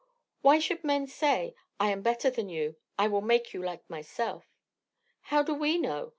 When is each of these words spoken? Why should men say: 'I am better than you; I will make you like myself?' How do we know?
Why 0.41 0.57
should 0.57 0.83
men 0.83 1.05
say: 1.05 1.53
'I 1.79 1.91
am 1.91 2.01
better 2.01 2.31
than 2.31 2.49
you; 2.49 2.75
I 2.97 3.07
will 3.07 3.21
make 3.21 3.53
you 3.53 3.61
like 3.61 3.87
myself?' 3.87 4.45
How 5.25 5.43
do 5.43 5.53
we 5.53 5.77
know? 5.77 6.09